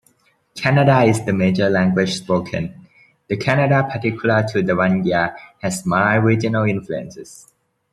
Kannada 0.55 1.07
is 1.07 1.23
the 1.25 1.31
major 1.33 1.69
language 1.69 2.15
spoken. 2.17 2.87
The 3.27 3.37
Kannada 3.37 3.87
particular 3.87 4.41
to 4.47 4.63
Davangere 4.63 5.35
has 5.61 5.85
mild 5.85 6.23
regional 6.23 6.63
influences. 6.65 7.53